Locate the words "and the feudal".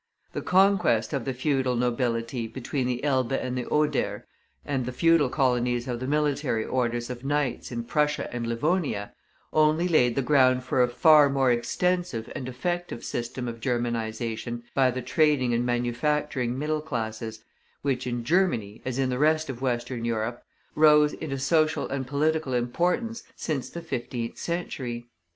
4.65-5.29